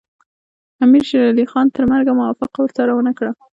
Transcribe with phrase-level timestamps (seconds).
[0.83, 3.31] امیر شېر علي خان تر مرګه موافقه ورسره ونه کړه.